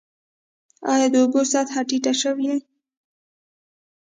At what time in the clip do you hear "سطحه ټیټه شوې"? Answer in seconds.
1.51-2.55